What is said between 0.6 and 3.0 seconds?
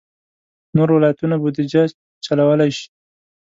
نور ولایتونه بودجه چلولای شي.